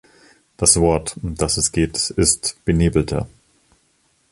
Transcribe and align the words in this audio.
Das 0.57 0.79
Wort, 0.79 1.15
um 1.21 1.35
das 1.35 1.57
es 1.57 1.71
geht, 1.71 2.09
ist 2.09 2.55
'Benebelter'. 2.65 3.27